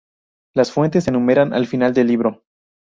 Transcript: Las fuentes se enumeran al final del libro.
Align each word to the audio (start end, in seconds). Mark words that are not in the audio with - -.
Las 0.55 0.71
fuentes 0.71 1.03
se 1.03 1.11
enumeran 1.11 1.53
al 1.53 1.67
final 1.67 1.93
del 1.93 2.07
libro. 2.07 2.41